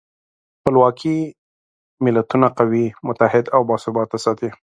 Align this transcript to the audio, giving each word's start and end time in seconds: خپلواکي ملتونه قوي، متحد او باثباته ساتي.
خپلواکي 0.59 1.17
ملتونه 2.03 2.47
قوي، 2.57 2.85
متحد 3.07 3.45
او 3.55 3.61
باثباته 3.69 4.17
ساتي. 4.23 4.49